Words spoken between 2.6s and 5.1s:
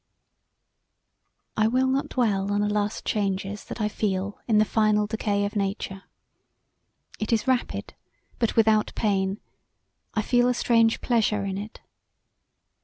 the last changes that I feel in the final